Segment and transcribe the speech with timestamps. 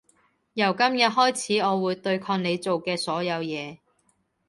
[0.53, 3.77] 由今日開始我會對抗你做嘅所有嘢